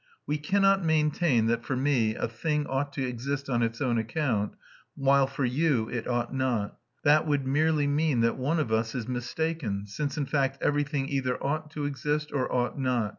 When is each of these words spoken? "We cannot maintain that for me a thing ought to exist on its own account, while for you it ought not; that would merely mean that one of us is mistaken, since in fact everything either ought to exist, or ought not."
"We 0.25 0.39
cannot 0.39 0.83
maintain 0.83 1.45
that 1.45 1.63
for 1.63 1.75
me 1.75 2.15
a 2.15 2.27
thing 2.27 2.65
ought 2.65 2.91
to 2.93 3.05
exist 3.07 3.51
on 3.51 3.61
its 3.61 3.79
own 3.81 3.99
account, 3.99 4.55
while 4.95 5.27
for 5.27 5.45
you 5.45 5.89
it 5.89 6.07
ought 6.07 6.33
not; 6.33 6.79
that 7.03 7.27
would 7.27 7.45
merely 7.45 7.85
mean 7.85 8.21
that 8.21 8.35
one 8.35 8.57
of 8.59 8.71
us 8.71 8.95
is 8.95 9.07
mistaken, 9.07 9.85
since 9.85 10.17
in 10.17 10.25
fact 10.25 10.57
everything 10.59 11.07
either 11.07 11.37
ought 11.45 11.69
to 11.73 11.85
exist, 11.85 12.31
or 12.33 12.51
ought 12.51 12.79
not." 12.79 13.09